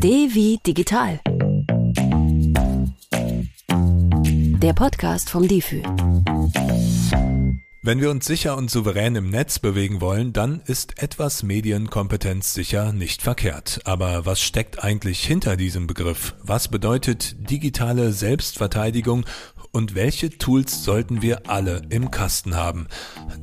[0.00, 1.18] D wie digital.
[4.62, 5.82] Der Podcast vom DIFÜ.
[7.82, 12.92] Wenn wir uns sicher und souverän im Netz bewegen wollen, dann ist etwas Medienkompetenz sicher
[12.92, 13.80] nicht verkehrt.
[13.84, 16.36] Aber was steckt eigentlich hinter diesem Begriff?
[16.42, 19.24] Was bedeutet digitale Selbstverteidigung
[19.72, 22.88] und welche Tools sollten wir alle im Kasten haben?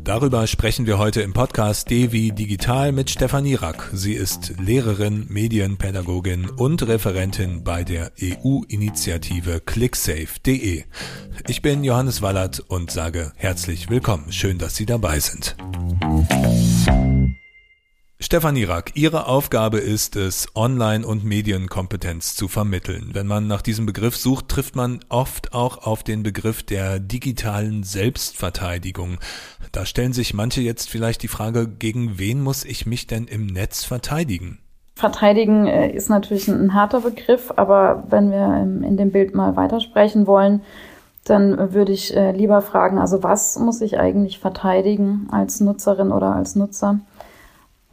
[0.03, 3.89] Darüber sprechen wir heute im Podcast Devi Digital mit Stefanie Rack.
[3.93, 10.83] Sie ist Lehrerin, Medienpädagogin und Referentin bei der EU-Initiative clicksafe.de.
[11.47, 14.31] Ich bin Johannes Wallert und sage herzlich willkommen.
[14.31, 15.55] Schön, dass Sie dabei sind.
[18.25, 23.11] Stefanie Rack, Ihre Aufgabe ist es, Online- und Medienkompetenz zu vermitteln.
[23.13, 27.83] Wenn man nach diesem Begriff sucht, trifft man oft auch auf den Begriff der digitalen
[27.83, 29.19] Selbstverteidigung.
[29.71, 33.45] Da stellen sich manche jetzt vielleicht die Frage, gegen wen muss ich mich denn im
[33.45, 34.57] Netz verteidigen?
[34.95, 40.25] Verteidigen äh, ist natürlich ein harter Begriff, aber wenn wir in dem Bild mal weitersprechen
[40.25, 40.63] wollen,
[41.25, 46.35] dann würde ich äh, lieber fragen, also was muss ich eigentlich verteidigen als Nutzerin oder
[46.35, 47.01] als Nutzer?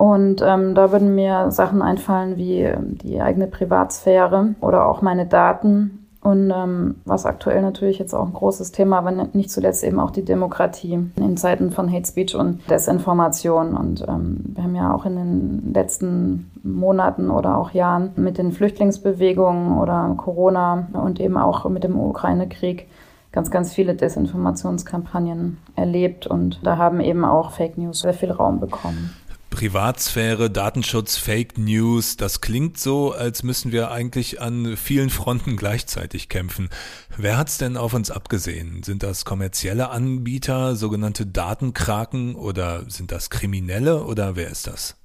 [0.02, 5.26] Und ähm, da würden mir Sachen einfallen wie ähm, die eigene Privatsphäre oder auch meine
[5.26, 6.08] Daten.
[6.20, 10.10] Und ähm, was aktuell natürlich jetzt auch ein großes Thema, aber nicht zuletzt eben auch
[10.10, 13.76] die Demokratie in Zeiten von Hate Speech und Desinformation.
[13.76, 18.50] Und ähm, wir haben ja auch in den letzten Monaten oder auch Jahren mit den
[18.50, 22.88] Flüchtlingsbewegungen oder Corona und eben auch mit dem Ukraine-Krieg
[23.32, 28.60] ganz, ganz viele Desinformationskampagnen erlebt und da haben eben auch Fake News sehr viel Raum
[28.60, 29.16] bekommen.
[29.52, 36.30] Privatsphäre, Datenschutz, Fake News, das klingt so, als müssen wir eigentlich an vielen Fronten gleichzeitig
[36.30, 36.70] kämpfen.
[37.16, 38.82] Wer hat's denn auf uns abgesehen?
[38.82, 44.96] Sind das kommerzielle Anbieter, sogenannte Datenkraken oder sind das Kriminelle oder wer ist das?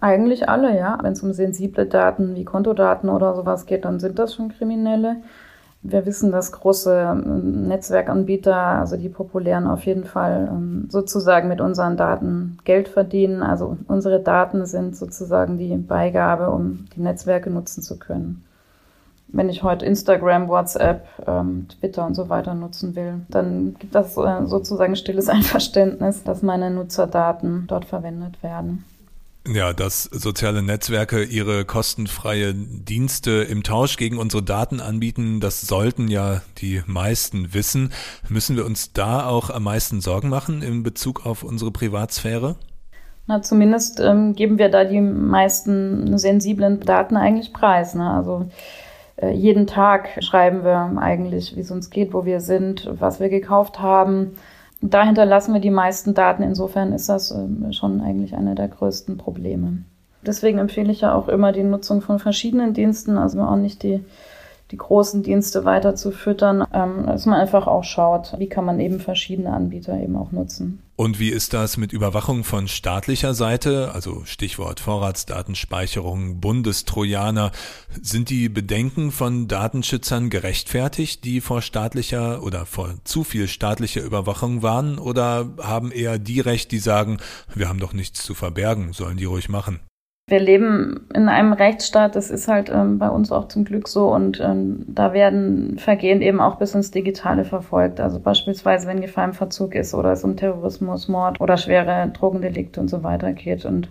[0.00, 0.96] Eigentlich alle, ja.
[1.02, 5.16] Wenn es um sensible Daten wie Kontodaten oder sowas geht, dann sind das schon Kriminelle.
[5.82, 11.62] Wir wissen, dass große ähm, Netzwerkanbieter, also die populären, auf jeden Fall ähm, sozusagen mit
[11.62, 13.42] unseren Daten Geld verdienen.
[13.42, 18.44] Also unsere Daten sind sozusagen die Beigabe, um die Netzwerke nutzen zu können.
[19.28, 24.18] Wenn ich heute Instagram, WhatsApp, ähm, Twitter und so weiter nutzen will, dann gibt das
[24.18, 28.84] äh, sozusagen stilles Einverständnis, dass meine Nutzerdaten dort verwendet werden.
[29.48, 36.08] Ja, dass soziale Netzwerke ihre kostenfreie Dienste im Tausch gegen unsere Daten anbieten, das sollten
[36.08, 37.90] ja die meisten wissen.
[38.28, 42.56] Müssen wir uns da auch am meisten Sorgen machen in Bezug auf unsere Privatsphäre?
[43.26, 47.94] Na, zumindest ähm, geben wir da die meisten sensiblen Daten eigentlich preis.
[47.94, 48.10] Ne?
[48.10, 48.50] Also
[49.16, 53.30] äh, jeden Tag schreiben wir eigentlich, wie es uns geht, wo wir sind, was wir
[53.30, 54.32] gekauft haben
[54.82, 56.42] Dahinter lassen wir die meisten Daten.
[56.42, 59.84] Insofern ist das ähm, schon eigentlich einer der größten Probleme.
[60.22, 64.04] Deswegen empfehle ich ja auch immer die Nutzung von verschiedenen Diensten, also auch nicht die
[64.70, 68.80] die großen Dienste weiter zu füttern, ähm, dass man einfach auch schaut, wie kann man
[68.80, 70.82] eben verschiedene Anbieter eben auch nutzen.
[70.96, 73.92] Und wie ist das mit Überwachung von staatlicher Seite?
[73.94, 77.52] Also Stichwort Vorratsdatenspeicherung, Bundestrojaner.
[78.02, 84.62] Sind die Bedenken von Datenschützern gerechtfertigt, die vor staatlicher oder vor zu viel staatlicher Überwachung
[84.62, 84.98] warnen?
[84.98, 87.16] Oder haben eher die Recht, die sagen,
[87.54, 89.80] wir haben doch nichts zu verbergen, sollen die ruhig machen?
[90.30, 94.14] Wir leben in einem Rechtsstaat, das ist halt ähm, bei uns auch zum Glück so
[94.14, 98.00] und ähm, da werden Vergehen eben auch bis ins Digitale verfolgt.
[98.00, 102.80] Also beispielsweise, wenn Gefahr im Verzug ist oder es um Terrorismus, Mord oder schwere Drogendelikte
[102.80, 103.64] und so weiter geht.
[103.64, 103.90] Und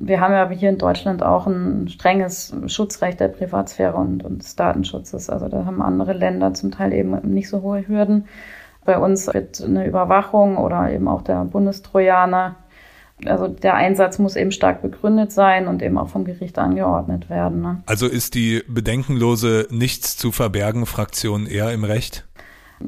[0.00, 4.56] wir haben ja hier in Deutschland auch ein strenges Schutzrecht der Privatsphäre und, und des
[4.56, 5.30] Datenschutzes.
[5.30, 8.26] Also da haben andere Länder zum Teil eben nicht so hohe Hürden.
[8.84, 12.56] Bei uns wird eine Überwachung oder eben auch der Bundestrojaner
[13.26, 17.60] also der Einsatz muss eben stark begründet sein und eben auch vom Gericht angeordnet werden.
[17.60, 17.82] Ne?
[17.86, 22.24] Also ist die bedenkenlose Nichts zu verbergen Fraktion eher im Recht?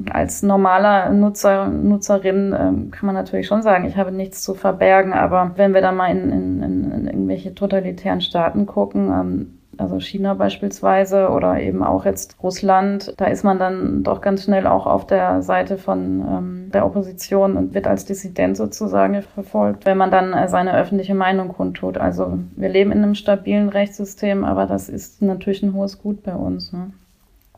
[0.09, 5.11] Als normaler Nutzer, Nutzerin ähm, kann man natürlich schon sagen, ich habe nichts zu verbergen,
[5.11, 10.33] aber wenn wir dann mal in, in, in irgendwelche totalitären Staaten gucken, ähm, also China
[10.33, 15.07] beispielsweise oder eben auch jetzt Russland, da ist man dann doch ganz schnell auch auf
[15.07, 20.33] der Seite von ähm, der Opposition und wird als Dissident sozusagen verfolgt, wenn man dann
[20.33, 21.97] äh, seine öffentliche Meinung kundtut.
[21.97, 26.35] Also wir leben in einem stabilen Rechtssystem, aber das ist natürlich ein hohes Gut bei
[26.35, 26.73] uns.
[26.73, 26.91] Ne?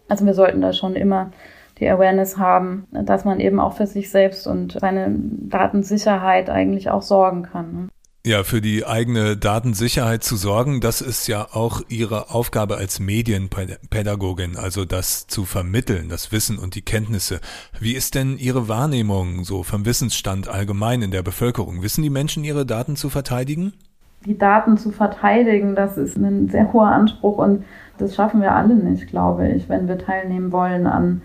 [0.08, 1.32] Also wir sollten da schon immer
[1.80, 7.02] die Awareness haben, dass man eben auch für sich selbst und seine Datensicherheit eigentlich auch
[7.02, 7.74] sorgen kann.
[7.74, 7.88] Ne?
[8.26, 14.56] Ja, für die eigene Datensicherheit zu sorgen, das ist ja auch Ihre Aufgabe als Medienpädagogin,
[14.56, 17.42] also das zu vermitteln, das Wissen und die Kenntnisse.
[17.82, 21.82] Wie ist denn Ihre Wahrnehmung so vom Wissensstand allgemein in der Bevölkerung?
[21.84, 23.74] Wissen die Menschen ihre Daten zu verteidigen?
[24.26, 27.66] die Daten zu verteidigen, das ist ein sehr hoher Anspruch und
[27.98, 31.22] das schaffen wir alle nicht, glaube ich, wenn wir teilnehmen wollen an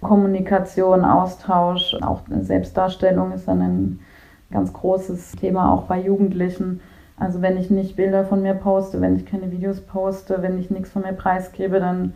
[0.00, 1.94] Kommunikation, Austausch.
[2.02, 4.00] Auch Selbstdarstellung ist dann ein
[4.50, 6.80] ganz großes Thema, auch bei Jugendlichen.
[7.16, 10.70] Also wenn ich nicht Bilder von mir poste, wenn ich keine Videos poste, wenn ich
[10.70, 12.14] nichts von mir preisgebe, dann,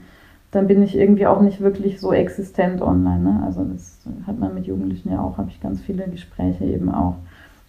[0.51, 3.21] dann bin ich irgendwie auch nicht wirklich so existent online.
[3.21, 3.43] Ne?
[3.45, 7.17] Also das hat man mit Jugendlichen ja auch, habe ich ganz viele Gespräche eben auch.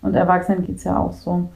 [0.02, 1.50] Und Erwachsenen geht es ja auch so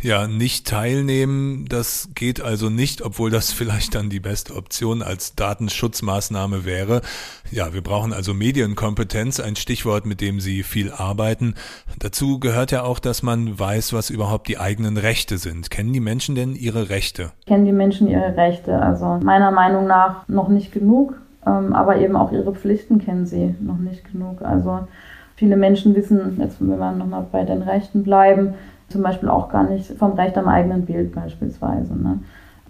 [0.00, 5.34] ja, nicht teilnehmen, das geht also nicht, obwohl das vielleicht dann die beste Option als
[5.34, 7.02] Datenschutzmaßnahme wäre.
[7.50, 11.54] Ja, wir brauchen also Medienkompetenz, ein Stichwort, mit dem Sie viel arbeiten.
[11.98, 15.70] Dazu gehört ja auch, dass man weiß, was überhaupt die eigenen Rechte sind.
[15.70, 17.32] Kennen die Menschen denn ihre Rechte?
[17.46, 18.80] Kennen die Menschen ihre Rechte?
[18.80, 21.14] Also meiner Meinung nach noch nicht genug,
[21.46, 24.42] ähm, aber eben auch ihre Pflichten kennen sie noch nicht genug.
[24.42, 24.86] Also
[25.34, 28.54] viele Menschen wissen, jetzt wenn wir nochmal bei den Rechten bleiben,
[28.88, 31.94] zum Beispiel auch gar nicht vom Recht am eigenen Bild beispielsweise.
[31.94, 32.20] Ne?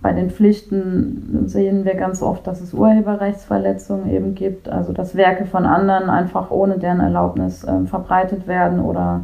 [0.00, 5.44] Bei den Pflichten sehen wir ganz oft, dass es Urheberrechtsverletzungen eben gibt, also dass Werke
[5.44, 9.22] von anderen einfach ohne deren Erlaubnis äh, verbreitet werden oder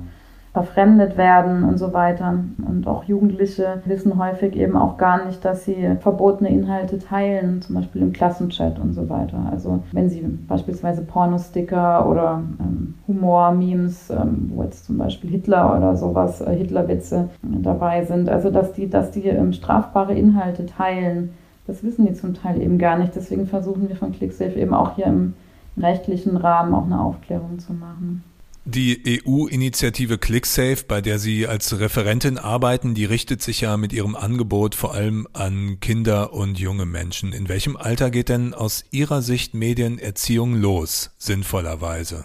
[0.54, 2.38] verfremdet werden und so weiter.
[2.64, 7.74] Und auch Jugendliche wissen häufig eben auch gar nicht, dass sie verbotene Inhalte teilen, zum
[7.74, 9.36] Beispiel im Klassenchat und so weiter.
[9.50, 15.96] Also wenn sie beispielsweise Pornosticker oder ähm, Humor-Memes, ähm, wo jetzt zum Beispiel Hitler oder
[15.96, 21.30] sowas, äh, Hitlerwitze dabei sind, also dass die, dass die ähm, strafbare Inhalte teilen,
[21.66, 23.16] das wissen die zum Teil eben gar nicht.
[23.16, 25.34] Deswegen versuchen wir von ClickSafe eben auch hier im
[25.76, 28.22] rechtlichen Rahmen auch eine Aufklärung zu machen.
[28.66, 34.16] Die EU-Initiative ClickSafe, bei der Sie als Referentin arbeiten, die richtet sich ja mit ihrem
[34.16, 37.34] Angebot vor allem an Kinder und junge Menschen.
[37.34, 42.24] In welchem Alter geht denn aus Ihrer Sicht Medienerziehung los, sinnvollerweise?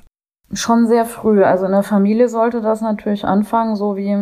[0.53, 1.43] Schon sehr früh.
[1.43, 4.15] Also in der Familie sollte das natürlich anfangen, so wie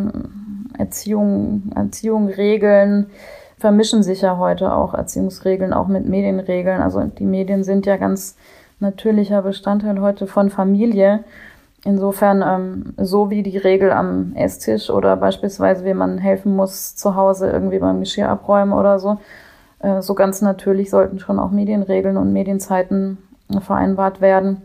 [0.75, 3.11] Erziehung, Erziehung, Regeln
[3.59, 6.81] vermischen sich ja heute auch Erziehungsregeln auch mit Medienregeln.
[6.81, 8.35] Also die Medien sind ja ganz
[8.79, 11.23] natürlicher Bestandteil heute von Familie.
[11.87, 17.15] Insofern, ähm, so wie die Regel am Esstisch oder beispielsweise, wie man helfen muss zu
[17.15, 19.19] Hause irgendwie beim Geschirr abräumen oder so,
[19.79, 23.19] äh, so ganz natürlich sollten schon auch Medienregeln und Medienzeiten
[23.61, 24.63] vereinbart werden.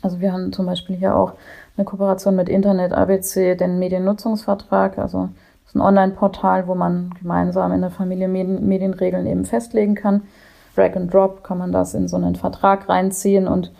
[0.00, 1.32] Also wir haben zum Beispiel hier auch
[1.76, 5.30] eine Kooperation mit Internet ABC, den Mediennutzungsvertrag, also
[5.64, 10.22] das ist ein Online-Portal, wo man gemeinsam in der Familie Medien, Medienregeln eben festlegen kann.
[10.76, 13.72] Drag and Drop kann man das in so einen Vertrag reinziehen und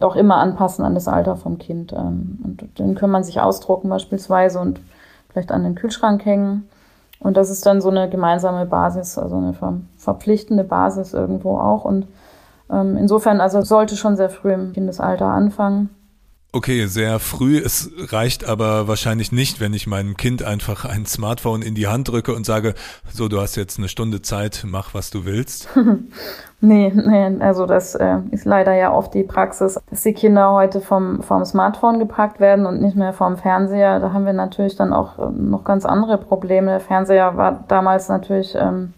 [0.00, 1.92] auch immer anpassen an das Alter vom Kind.
[1.92, 4.80] Ähm, und den kann man sich ausdrucken beispielsweise und
[5.30, 6.68] vielleicht an den Kühlschrank hängen.
[7.20, 9.54] Und das ist dann so eine gemeinsame Basis, also eine
[9.96, 11.84] verpflichtende Basis irgendwo auch.
[11.84, 12.06] Und
[12.70, 15.90] ähm, insofern, also sollte schon sehr früh im Kindesalter anfangen.
[16.52, 17.58] Okay, sehr früh.
[17.58, 22.08] Es reicht aber wahrscheinlich nicht, wenn ich meinem Kind einfach ein Smartphone in die Hand
[22.08, 22.74] drücke und sage,
[23.12, 25.68] so, du hast jetzt eine Stunde Zeit, mach, was du willst.
[26.60, 30.80] nee, nee, also das äh, ist leider ja oft die Praxis, dass die Kinder heute
[30.80, 34.00] vom, vom Smartphone gepackt werden und nicht mehr vom Fernseher.
[34.00, 36.72] Da haben wir natürlich dann auch äh, noch ganz andere Probleme.
[36.72, 38.92] Der Fernseher war damals natürlich, ähm,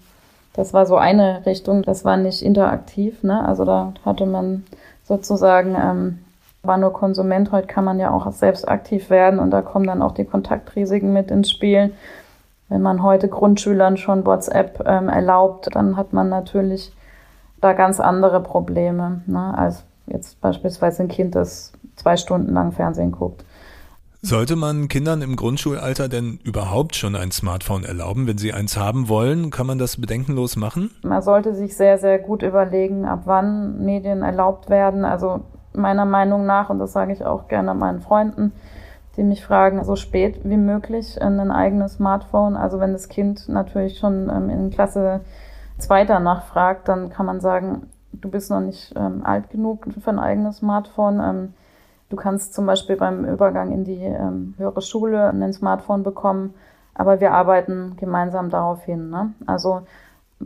[0.55, 3.46] das war so eine Richtung, das war nicht interaktiv, ne?
[3.46, 4.64] Also da hatte man
[5.05, 6.19] sozusagen ähm,
[6.62, 10.00] war nur Konsument, heute kann man ja auch selbst aktiv werden und da kommen dann
[10.00, 11.93] auch die Kontaktrisiken mit ins Spiel.
[12.69, 16.93] Wenn man heute Grundschülern schon WhatsApp ähm, erlaubt, dann hat man natürlich
[17.60, 23.10] da ganz andere Probleme, ne, als jetzt beispielsweise ein Kind, das zwei Stunden lang Fernsehen
[23.10, 23.44] guckt.
[24.25, 28.29] Sollte man Kindern im Grundschulalter denn überhaupt schon ein Smartphone erlauben?
[28.29, 30.93] Wenn sie eins haben wollen, kann man das bedenkenlos machen?
[31.03, 35.05] Man sollte sich sehr, sehr gut überlegen, ab wann Medien erlaubt werden.
[35.05, 35.41] Also
[35.74, 38.52] meiner Meinung nach, und das sage ich auch gerne meinen Freunden,
[39.17, 42.56] die mich fragen, so spät wie möglich ein eigenes Smartphone.
[42.56, 45.20] Also wenn das Kind natürlich schon ähm, in Klasse
[45.79, 50.19] zweiter nachfragt, dann kann man sagen, du bist noch nicht ähm, alt genug für ein
[50.19, 51.20] eigenes Smartphone.
[51.20, 51.55] Ähm,
[52.08, 56.55] du kannst zum Beispiel beim Übergang in die ähm, höhere Schule ein Smartphone bekommen,
[56.94, 59.10] aber wir arbeiten gemeinsam darauf hin.
[59.10, 59.34] Ne?
[59.46, 59.82] Also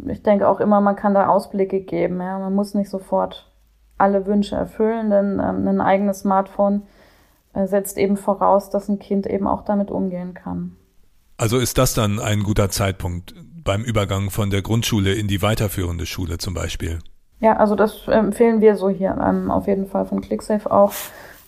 [0.07, 2.21] ich denke auch immer, man kann da Ausblicke geben.
[2.21, 2.39] Ja?
[2.39, 3.49] Man muss nicht sofort
[3.99, 6.83] alle Wünsche erfüllen, denn ähm, ein eigenes Smartphone
[7.55, 10.77] äh, setzt eben voraus, dass ein Kind eben auch damit umgehen kann.
[11.39, 13.35] Also ist das dann ein guter Zeitpunkt
[13.65, 17.01] beim Übergang von der Grundschule in die weiterführende Schule zum Beispiel?
[17.41, 20.93] Ja, also das empfehlen wir so hier ähm, auf jeden Fall von ClickSafe auch.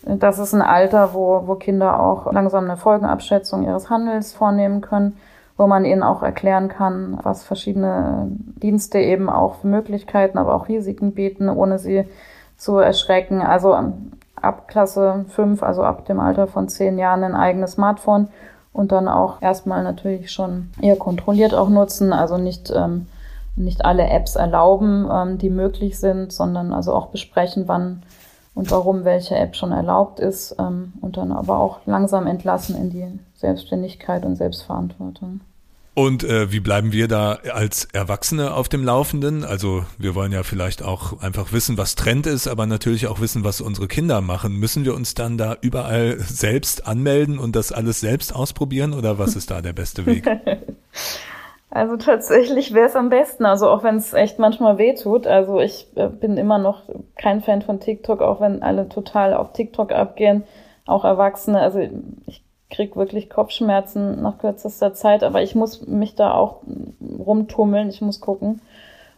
[0.02, 5.16] Das ist ein Alter, wo, wo Kinder auch langsam eine Folgenabschätzung ihres Handels vornehmen können,
[5.56, 10.68] wo man ihnen auch erklären kann, was verschiedene Dienste eben auch für Möglichkeiten, aber auch
[10.68, 12.04] Risiken bieten, ohne sie
[12.58, 13.40] zu erschrecken.
[13.40, 13.74] Also
[14.36, 18.28] ab Klasse 5, also ab dem Alter von 10 Jahren, ein eigenes Smartphone
[18.72, 23.06] und dann auch erstmal natürlich schon eher kontrolliert auch nutzen, also nicht, ähm,
[23.56, 28.02] nicht alle Apps erlauben, ähm, die möglich sind, sondern also auch besprechen, wann
[28.54, 32.90] und warum welche App schon erlaubt ist ähm, und dann aber auch langsam entlassen in
[32.90, 35.40] die Selbstständigkeit und Selbstverantwortung.
[35.98, 39.44] Und äh, wie bleiben wir da als Erwachsene auf dem Laufenden?
[39.44, 43.42] Also wir wollen ja vielleicht auch einfach wissen, was Trend ist, aber natürlich auch wissen,
[43.42, 44.54] was unsere Kinder machen.
[44.54, 49.34] Müssen wir uns dann da überall selbst anmelden und das alles selbst ausprobieren oder was
[49.34, 50.24] ist da der beste Weg?
[51.70, 55.26] Also tatsächlich wäre es am besten, also auch wenn es echt manchmal weh tut.
[55.26, 59.52] Also ich äh, bin immer noch kein Fan von TikTok, auch wenn alle total auf
[59.52, 60.44] TikTok abgehen,
[60.86, 61.60] auch Erwachsene.
[61.60, 61.80] Also
[62.26, 66.62] ich krieg wirklich Kopfschmerzen nach kürzester Zeit, aber ich muss mich da auch
[67.00, 67.88] rumtummeln.
[67.88, 68.60] Ich muss gucken,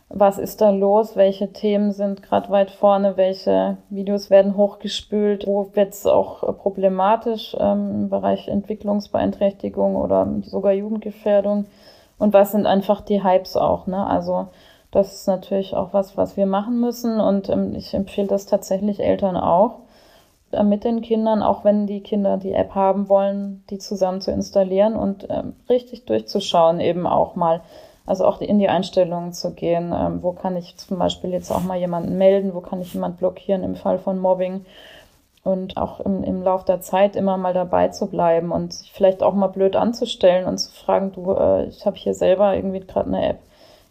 [0.09, 5.71] was ist da los, welche Themen sind gerade weit vorne, welche Videos werden hochgespült, wo
[5.75, 11.67] wird es auch problematisch ähm, im Bereich Entwicklungsbeeinträchtigung oder sogar Jugendgefährdung
[12.19, 13.87] und was sind einfach die Hypes auch.
[13.87, 14.05] Ne?
[14.05, 14.49] Also
[14.91, 19.01] das ist natürlich auch was, was wir machen müssen und ähm, ich empfehle das tatsächlich
[19.01, 19.90] Eltern auch äh,
[20.65, 24.97] mit den Kindern, auch wenn die Kinder die App haben wollen, die zusammen zu installieren
[24.97, 27.61] und ähm, richtig durchzuschauen eben auch mal.
[28.07, 29.93] Also auch in die Einstellungen zu gehen.
[29.95, 32.55] Ähm, wo kann ich zum Beispiel jetzt auch mal jemanden melden?
[32.55, 34.65] Wo kann ich jemanden blockieren im Fall von Mobbing?
[35.45, 39.23] Und auch im, im Lauf der Zeit immer mal dabei zu bleiben und sich vielleicht
[39.23, 43.09] auch mal blöd anzustellen und zu fragen, du, äh, ich habe hier selber irgendwie gerade
[43.09, 43.39] eine App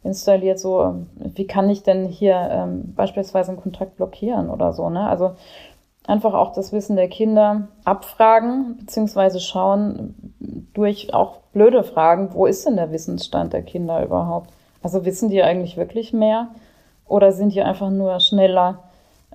[0.03, 4.89] installiert, so, ähm, wie kann ich denn hier ähm, beispielsweise einen Kontakt blockieren oder so,
[4.89, 5.07] ne?
[5.07, 5.31] Also
[6.09, 10.15] einfach auch das Wissen der Kinder abfragen, beziehungsweise schauen
[10.73, 14.49] durch auch blöde Fragen, wo ist denn der Wissensstand der Kinder überhaupt?
[14.81, 16.47] Also wissen die eigentlich wirklich mehr
[17.07, 18.79] oder sind die einfach nur schneller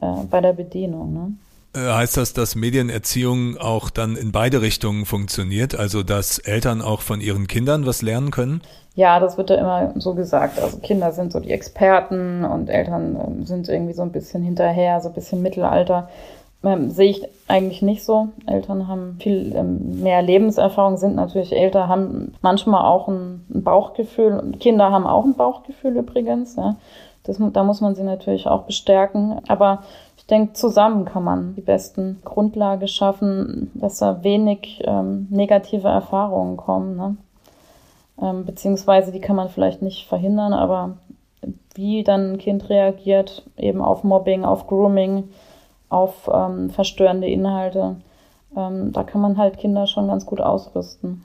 [0.00, 1.12] äh, bei der Bedienung?
[1.12, 1.32] Ne?
[1.76, 5.74] Äh, heißt das, dass Medienerziehung auch dann in beide Richtungen funktioniert?
[5.74, 8.62] Also, dass Eltern auch von ihren Kindern was lernen können?
[8.94, 10.60] Ja, das wird ja immer so gesagt.
[10.60, 15.00] Also Kinder sind so die Experten und Eltern ähm, sind irgendwie so ein bisschen hinterher,
[15.00, 16.08] so ein bisschen Mittelalter
[16.64, 18.28] ähm, sehe ich eigentlich nicht so.
[18.46, 24.52] Eltern haben viel ähm, mehr Lebenserfahrung, sind natürlich älter, haben manchmal auch ein, ein, Bauchgefühl.
[24.60, 26.56] Kinder haben auch ein Bauchgefühl übrigens.
[26.56, 26.76] Ja.
[27.24, 29.40] Das, da muss man sie natürlich auch bestärken.
[29.48, 29.82] Aber
[30.16, 36.56] ich denke, zusammen kann man die besten Grundlage schaffen, dass da wenig ähm, negative Erfahrungen
[36.56, 36.96] kommen.
[36.96, 37.16] Ne?
[38.22, 40.96] Ähm, beziehungsweise die kann man vielleicht nicht verhindern, aber
[41.74, 45.24] wie dann ein Kind reagiert, eben auf Mobbing, auf Grooming,
[45.94, 47.96] auf ähm, verstörende Inhalte.
[48.56, 51.24] Ähm, da kann man halt Kinder schon ganz gut ausrüsten.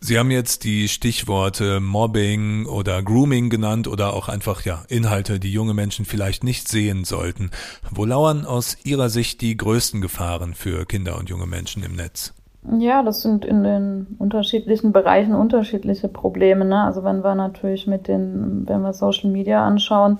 [0.00, 5.50] Sie haben jetzt die Stichworte Mobbing oder Grooming genannt oder auch einfach ja Inhalte, die
[5.50, 7.50] junge Menschen vielleicht nicht sehen sollten.
[7.90, 12.34] Wo lauern aus Ihrer Sicht die größten Gefahren für Kinder und junge Menschen im Netz?
[12.78, 16.64] Ja, das sind in den unterschiedlichen Bereichen unterschiedliche Probleme.
[16.66, 16.84] Ne?
[16.84, 20.18] Also wenn wir natürlich mit den, wenn wir Social Media anschauen,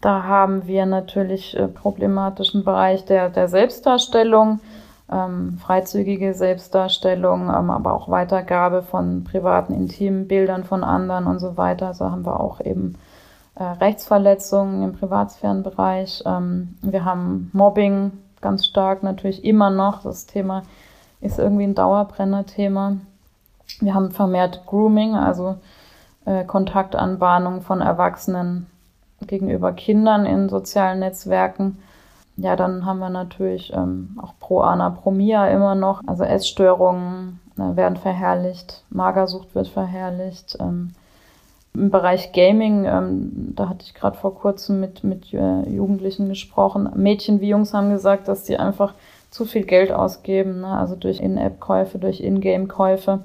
[0.00, 4.60] da haben wir natürlich äh, problematischen Bereich der, der Selbstdarstellung,
[5.10, 11.56] ähm, freizügige Selbstdarstellung, ähm, aber auch Weitergabe von privaten, intimen Bildern von anderen und so
[11.56, 11.94] weiter.
[11.94, 12.96] So haben wir auch eben
[13.54, 16.24] äh, Rechtsverletzungen im Privatsphärenbereich.
[16.26, 20.02] Ähm, wir haben Mobbing ganz stark natürlich immer noch.
[20.02, 20.62] Das Thema
[21.20, 22.98] ist irgendwie ein Dauerbrenner-Thema.
[23.80, 25.56] Wir haben vermehrt Grooming, also
[26.26, 28.66] äh, Kontaktanbahnung von Erwachsenen
[29.26, 31.78] gegenüber Kindern in sozialen Netzwerken.
[32.36, 36.02] Ja, dann haben wir natürlich ähm, auch Pro-Ana-Promia immer noch.
[36.06, 40.58] Also Essstörungen äh, werden verherrlicht, Magersucht wird verherrlicht.
[40.60, 40.92] Ähm,
[41.72, 46.90] Im Bereich Gaming, ähm, da hatte ich gerade vor kurzem mit, mit äh, Jugendlichen gesprochen.
[46.94, 48.92] Mädchen wie Jungs haben gesagt, dass sie einfach
[49.30, 50.68] zu viel Geld ausgeben, ne?
[50.68, 53.20] also durch In-App-Käufe, durch In-Game-Käufe.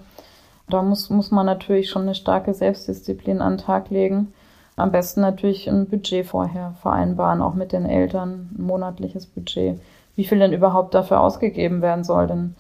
[0.70, 4.34] Da muss, muss man natürlich schon eine starke Selbstdisziplin an den Tag legen.
[4.82, 9.80] Am besten natürlich ein Budget vorher vereinbaren, auch mit den Eltern, ein monatliches Budget.
[10.16, 12.26] Wie viel denn überhaupt dafür ausgegeben werden soll.
[12.26, 12.56] Denn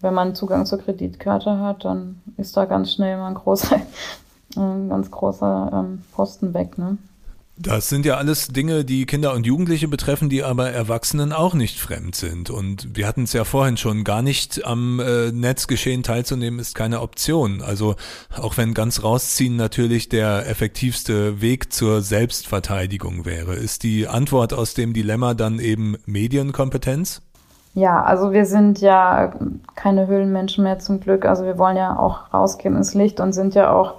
[0.00, 3.76] wenn man Zugang zur Kreditkarte hat, dann ist da ganz schnell mal ein großer,
[4.56, 6.78] ein ganz großer ähm, Posten weg.
[6.78, 6.96] Ne?
[7.60, 11.80] Das sind ja alles Dinge, die Kinder und Jugendliche betreffen, die aber Erwachsenen auch nicht
[11.80, 12.50] fremd sind.
[12.50, 17.00] Und wir hatten es ja vorhin schon, gar nicht am äh, Netzgeschehen teilzunehmen, ist keine
[17.00, 17.60] Option.
[17.60, 17.96] Also
[18.40, 24.74] auch wenn ganz rausziehen natürlich der effektivste Weg zur Selbstverteidigung wäre, ist die Antwort aus
[24.74, 27.22] dem Dilemma dann eben Medienkompetenz?
[27.74, 29.32] Ja, also wir sind ja
[29.74, 31.24] keine Höhlenmenschen mehr zum Glück.
[31.24, 33.94] Also wir wollen ja auch rausgehen ins Licht und sind ja auch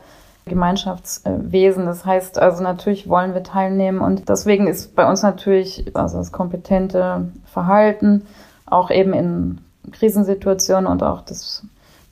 [0.45, 1.85] Gemeinschaftswesen.
[1.85, 6.31] Das heißt also natürlich wollen wir teilnehmen und deswegen ist bei uns natürlich also das
[6.31, 8.25] kompetente Verhalten
[8.65, 9.59] auch eben in
[9.91, 11.63] Krisensituationen und auch das,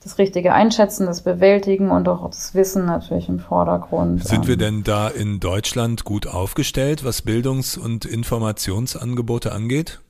[0.02, 4.24] das richtige Einschätzen, das Bewältigen und auch das Wissen natürlich im Vordergrund.
[4.24, 10.00] Sind wir ähm, denn da in Deutschland gut aufgestellt, was Bildungs- und Informationsangebote angeht?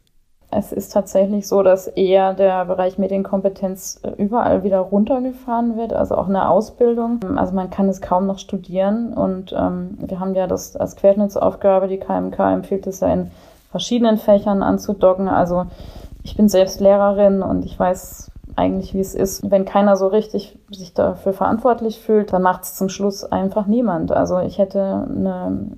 [0.51, 6.17] Es ist tatsächlich so, dass eher der Bereich Medienkompetenz äh, überall wieder runtergefahren wird, also
[6.17, 7.21] auch eine Ausbildung.
[7.37, 11.89] Also man kann es kaum noch studieren und ähm, wir haben ja das als Querschnittsaufgabe,
[11.89, 13.31] die KMK empfiehlt es ja in
[13.71, 15.29] verschiedenen Fächern anzudocken.
[15.29, 15.67] Also
[16.23, 19.49] ich bin selbst Lehrerin und ich weiß eigentlich, wie es ist.
[19.51, 24.13] Wenn keiner so richtig sich dafür verantwortlich fühlt, dann macht es zum Schluss einfach niemand.
[24.13, 25.71] Also ich hätte eine,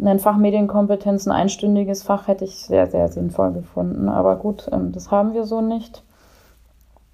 [0.00, 4.08] eine Fachmedienkompetenz, ein einstündiges Fach hätte ich sehr, sehr sinnvoll gefunden.
[4.08, 6.02] Aber gut, ähm, das haben wir so nicht.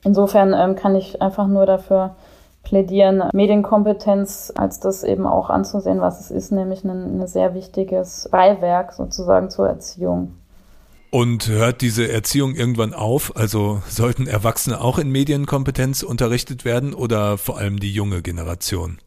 [0.05, 2.15] Insofern ähm, kann ich einfach nur dafür
[2.63, 8.29] plädieren, Medienkompetenz als das eben auch anzusehen, was es ist, nämlich ein, ein sehr wichtiges
[8.31, 10.35] Beiwerk sozusagen zur Erziehung.
[11.15, 13.37] Und hört diese Erziehung irgendwann auf?
[13.37, 18.99] Also sollten Erwachsene auch in Medienkompetenz unterrichtet werden oder vor allem die junge Generation?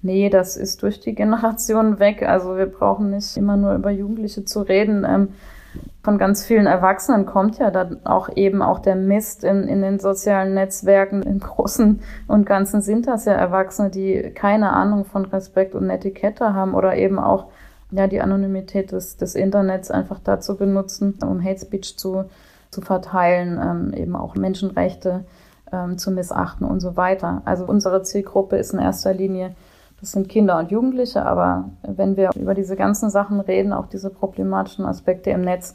[0.00, 2.22] Nee, das ist durch die Generation weg.
[2.22, 5.04] Also wir brauchen nicht immer nur über Jugendliche zu reden.
[5.04, 5.30] Ähm,
[6.04, 9.98] von ganz vielen Erwachsenen kommt ja dann auch eben auch der Mist in, in den
[9.98, 11.24] sozialen Netzwerken.
[11.24, 16.54] Im Großen und Ganzen sind das ja Erwachsene, die keine Ahnung von Respekt und Etikette
[16.54, 17.46] haben oder eben auch
[17.90, 22.24] ja, die Anonymität des, des Internets einfach dazu benutzen, um Hate Speech zu,
[22.70, 25.24] zu verteilen, ähm, eben auch Menschenrechte
[25.72, 27.42] ähm, zu missachten und so weiter.
[27.44, 29.54] Also unsere Zielgruppe ist in erster Linie,
[30.00, 34.10] das sind Kinder und Jugendliche, aber wenn wir über diese ganzen Sachen reden, auch diese
[34.10, 35.74] problematischen Aspekte im Netz,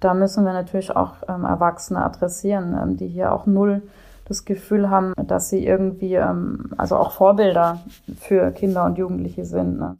[0.00, 3.82] da müssen wir natürlich auch ähm, Erwachsene adressieren, ähm, die hier auch null
[4.24, 7.80] das Gefühl haben, dass sie irgendwie, ähm, also auch Vorbilder
[8.18, 9.78] für Kinder und Jugendliche sind.
[9.78, 9.98] Ne?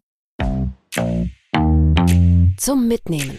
[2.60, 3.38] Zum Mitnehmen.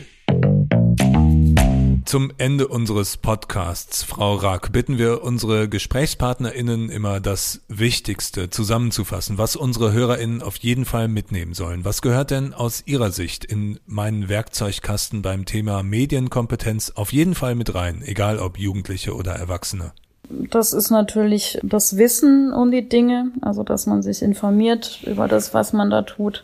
[2.06, 9.56] Zum Ende unseres Podcasts, Frau Rack, bitten wir unsere GesprächspartnerInnen immer das Wichtigste zusammenzufassen, was
[9.56, 11.86] unsere HörerInnen auf jeden Fall mitnehmen sollen.
[11.86, 17.53] Was gehört denn aus Ihrer Sicht in meinen Werkzeugkasten beim Thema Medienkompetenz auf jeden Fall
[17.53, 19.92] mit rein, egal ob Jugendliche oder Erwachsene?
[20.31, 25.53] Das ist natürlich das Wissen um die Dinge, also dass man sich informiert über das,
[25.53, 26.44] was man da tut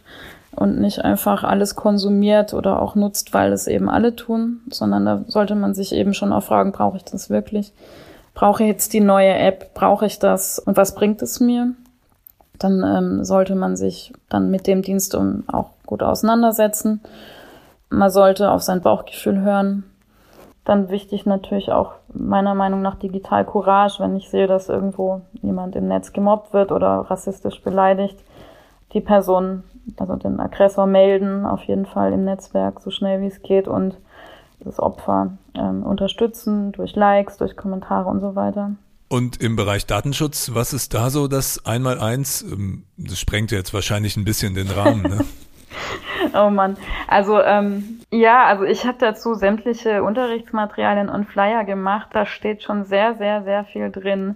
[0.57, 5.23] und nicht einfach alles konsumiert oder auch nutzt, weil es eben alle tun, sondern da
[5.27, 7.73] sollte man sich eben schon auch fragen, brauche ich das wirklich?
[8.33, 9.75] Brauche ich jetzt die neue App?
[9.75, 10.57] Brauche ich das?
[10.57, 11.73] Und was bringt es mir?
[12.57, 17.01] Dann ähm, sollte man sich dann mit dem Dienst um auch gut auseinandersetzen.
[17.89, 19.83] Man sollte auf sein Bauchgefühl hören.
[20.65, 25.75] Dann wichtig natürlich auch meiner Meinung nach digital Courage, wenn ich sehe, dass irgendwo jemand
[25.75, 28.17] im Netz gemobbt wird oder rassistisch beleidigt,
[28.93, 29.63] die Person
[29.97, 33.97] also den Aggressor melden, auf jeden Fall im Netzwerk, so schnell wie es geht und
[34.59, 38.71] das Opfer ähm, unterstützen durch Likes, durch Kommentare und so weiter.
[39.09, 42.41] Und im Bereich Datenschutz, was ist da so das Einmaleins?
[42.41, 45.19] Ähm, das sprengt jetzt wahrscheinlich ein bisschen den Rahmen, ne?
[46.33, 46.77] oh Mann.
[47.07, 52.09] Also ähm, ja, also ich habe dazu sämtliche Unterrichtsmaterialien und Flyer gemacht.
[52.13, 54.35] Da steht schon sehr, sehr, sehr viel drin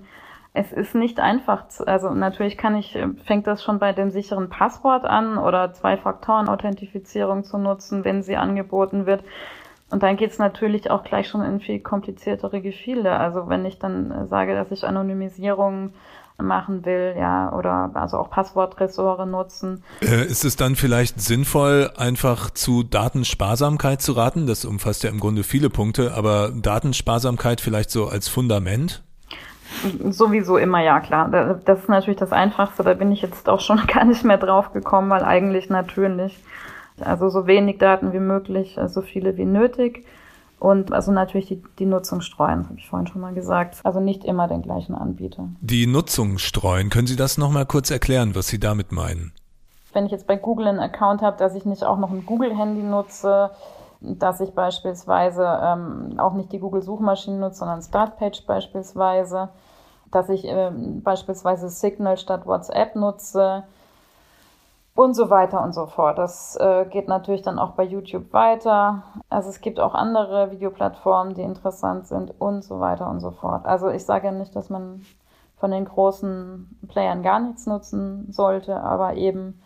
[0.53, 4.49] es ist nicht einfach, zu, also natürlich kann ich, fängt das schon bei dem sicheren
[4.49, 9.23] Passwort an oder Zwei-Faktoren-Authentifizierung zu nutzen, wenn sie angeboten wird.
[9.91, 13.11] Und dann geht's natürlich auch gleich schon in viel kompliziertere Gefilde.
[13.11, 15.93] Also wenn ich dann sage, dass ich Anonymisierung
[16.37, 19.83] machen will, ja, oder also auch Passwortressoren nutzen.
[20.01, 24.47] Äh, ist es dann vielleicht sinnvoll, einfach zu Datensparsamkeit zu raten?
[24.47, 29.03] Das umfasst ja im Grunde viele Punkte, aber Datensparsamkeit vielleicht so als Fundament?
[30.09, 31.29] Sowieso immer, ja klar.
[31.65, 32.83] Das ist natürlich das Einfachste.
[32.83, 36.37] Da bin ich jetzt auch schon gar nicht mehr drauf gekommen, weil eigentlich natürlich,
[36.99, 40.05] also so wenig Daten wie möglich, so viele wie nötig.
[40.61, 43.77] Und also natürlich die, die Nutzung streuen, habe ich vorhin schon mal gesagt.
[43.83, 45.47] Also nicht immer den gleichen Anbieter.
[45.59, 49.33] Die Nutzung streuen, können Sie das nochmal kurz erklären, was Sie damit meinen?
[49.91, 52.83] Wenn ich jetzt bei Google einen Account habe, dass ich nicht auch noch ein Google-Handy
[52.83, 53.49] nutze,
[54.01, 59.49] dass ich beispielsweise ähm, auch nicht die Google-Suchmaschine nutze, sondern Startpage beispielsweise,
[60.11, 63.63] dass ich ähm, beispielsweise Signal statt WhatsApp nutze
[64.95, 66.17] und so weiter und so fort.
[66.17, 69.03] Das äh, geht natürlich dann auch bei YouTube weiter.
[69.29, 73.65] Also es gibt auch andere Videoplattformen, die interessant sind und so weiter und so fort.
[73.65, 75.05] Also ich sage ja nicht, dass man
[75.57, 79.61] von den großen Playern gar nichts nutzen sollte, aber eben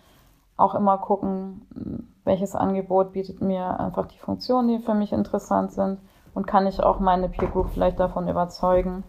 [0.57, 5.99] auch immer gucken, welches Angebot bietet mir einfach die Funktionen, die für mich interessant sind
[6.33, 9.03] und kann ich auch meine Peer Group vielleicht davon überzeugen,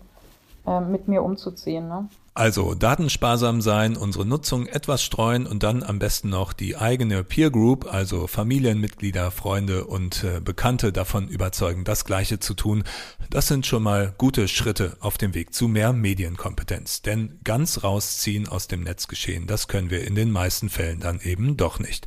[0.67, 1.89] äh, mit mir umzuziehen.
[1.89, 2.09] Ne?
[2.37, 7.51] Also datensparsam sein, unsere Nutzung etwas streuen und dann am besten noch die eigene Peer
[7.51, 12.85] Group, also Familienmitglieder, Freunde und äh, Bekannte davon überzeugen, das Gleiche zu tun.
[13.31, 17.01] Das sind schon mal gute Schritte auf dem Weg zu mehr Medienkompetenz.
[17.01, 21.57] Denn ganz rausziehen aus dem Netzgeschehen, das können wir in den meisten Fällen dann eben
[21.57, 22.07] doch nicht.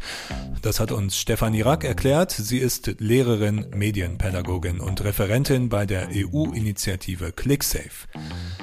[0.61, 2.29] Das hat uns Stefanie Rack erklärt.
[2.29, 8.07] Sie ist Lehrerin, Medienpädagogin und Referentin bei der EU-Initiative ClickSafe.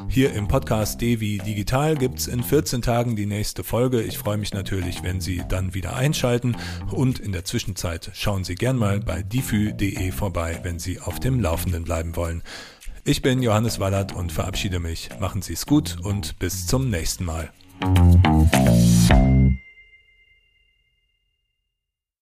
[0.09, 4.03] Hier im Podcast Devi Digital gibt's in 14 Tagen die nächste Folge.
[4.03, 6.55] Ich freue mich natürlich, wenn Sie dann wieder einschalten
[6.91, 11.41] und in der Zwischenzeit schauen Sie gern mal bei difü.de vorbei, wenn Sie auf dem
[11.41, 12.43] Laufenden bleiben wollen.
[13.05, 15.09] Ich bin Johannes Wallert und verabschiede mich.
[15.19, 17.51] Machen Sie es gut und bis zum nächsten Mal.